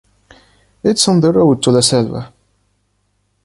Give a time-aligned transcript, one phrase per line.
[0.83, 2.33] It's on the road to la Selva.